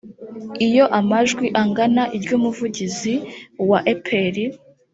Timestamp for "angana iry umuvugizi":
1.61-3.13